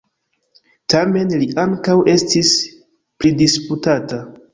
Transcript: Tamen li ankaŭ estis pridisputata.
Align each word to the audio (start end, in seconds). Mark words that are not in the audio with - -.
Tamen 0.93 1.33
li 1.41 1.47
ankaŭ 1.63 1.97
estis 2.13 2.53
pridisputata. 3.25 4.21